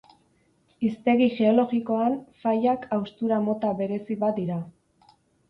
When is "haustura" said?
2.97-3.39